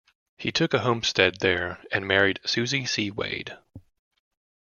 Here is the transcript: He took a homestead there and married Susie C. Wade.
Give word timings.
He 0.35 0.51
took 0.51 0.73
a 0.73 0.79
homestead 0.79 1.41
there 1.41 1.79
and 1.91 2.07
married 2.07 2.39
Susie 2.43 2.87
C. 2.87 3.11
Wade. 3.11 3.55